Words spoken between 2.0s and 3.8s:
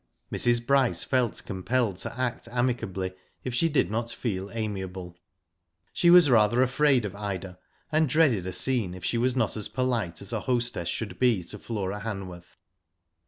act amicably if she